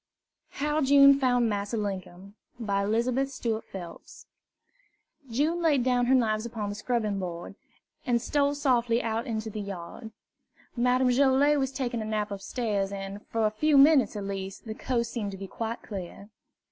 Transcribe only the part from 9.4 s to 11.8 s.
the yard. Madame Joilet was